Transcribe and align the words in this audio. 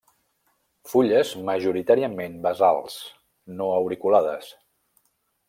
Fulles 0.93 1.33
majoritàriament 1.49 2.39
basals; 2.47 2.97
no 3.61 3.69
auriculades. 3.77 4.51